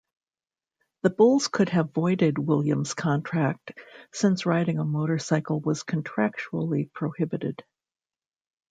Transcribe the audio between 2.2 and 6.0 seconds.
Williams' contract, since riding a motorcycle was